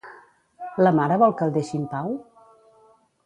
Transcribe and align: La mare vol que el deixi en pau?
La 0.87 0.93
mare 0.99 1.17
vol 1.25 1.35
que 1.41 1.45
el 1.47 1.53
deixi 1.57 1.77
en 1.81 1.85
pau? 1.91 2.09